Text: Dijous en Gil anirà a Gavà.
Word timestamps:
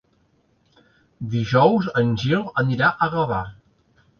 Dijous 1.35 1.91
en 2.03 2.09
Gil 2.23 2.49
anirà 2.63 2.91
a 2.91 3.11
Gavà. 3.17 3.43